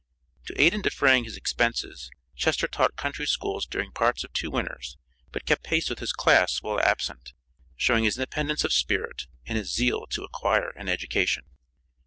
[0.47, 4.97] To aid in defraying his expenses, Chester taught country schools during parts of two winters,
[5.31, 7.33] but kept pace with his class while absent,
[7.75, 11.43] showing his independence of spirit, and his zeal to acquire an education.